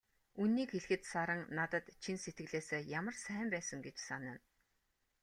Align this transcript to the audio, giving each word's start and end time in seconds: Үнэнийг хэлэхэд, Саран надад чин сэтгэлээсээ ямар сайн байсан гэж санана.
Үнэнийг 0.41 0.69
хэлэхэд, 0.73 1.01
Саран 1.11 1.41
надад 1.57 1.85
чин 2.01 2.17
сэтгэлээсээ 2.23 2.81
ямар 2.99 3.15
сайн 3.25 3.47
байсан 3.53 3.79
гэж 3.85 3.95
санана. 4.07 4.35